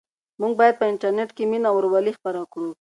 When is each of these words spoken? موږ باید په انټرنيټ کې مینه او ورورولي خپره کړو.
موږ 0.41 0.53
باید 0.59 0.75
په 0.79 0.85
انټرنيټ 0.91 1.29
کې 1.37 1.43
مینه 1.51 1.67
او 1.69 1.75
ورورولي 1.77 2.11
خپره 2.17 2.39
کړو. 2.51 2.67